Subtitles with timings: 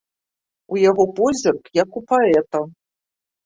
[0.75, 2.67] У яго позірк, як у паэта.